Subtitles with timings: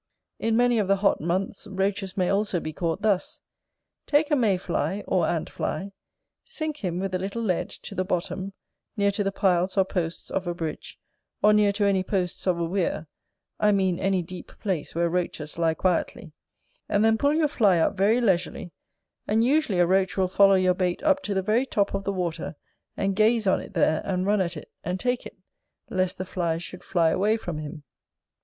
[0.39, 3.39] In many of the hot months, Roaches may also be caught thus:
[4.07, 5.91] take a May fly, or ant fly,
[6.43, 8.53] sink him with a little lead to the bottom,
[8.97, 10.97] near to the piles or posts of a bridge,
[11.43, 13.05] or near to any posts of a weir,
[13.59, 16.31] I mean any deep place where Roaches lie quietly,
[16.89, 18.71] and then pull your fly up very leisurely,
[19.27, 22.11] and usually a Roach will follow your bait up to the very top of the
[22.11, 22.55] water,
[22.97, 25.37] and gaze on it there, and run at it, and take it,
[25.91, 27.83] lest the fly should fly away from him.